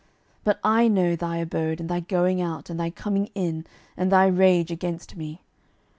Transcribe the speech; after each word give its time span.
12:019:027 0.01 0.09
But 0.45 0.59
I 0.63 0.87
know 0.87 1.15
thy 1.15 1.37
abode, 1.37 1.79
and 1.79 1.87
thy 1.87 1.99
going 1.99 2.41
out, 2.41 2.71
and 2.71 2.79
thy 2.79 2.89
coming 2.89 3.29
in, 3.35 3.67
and 3.95 4.11
thy 4.11 4.25
rage 4.25 4.71
against 4.71 5.15
me. 5.15 5.41